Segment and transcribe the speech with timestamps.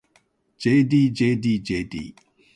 [0.57, 2.15] ｊｄｊｄｊｄ